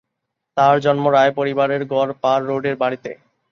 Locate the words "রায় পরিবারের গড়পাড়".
1.07-2.43